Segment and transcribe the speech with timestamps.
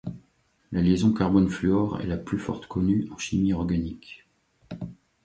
[0.71, 4.25] La liaison carbone-fluor est la plus forte connue en chimie organique.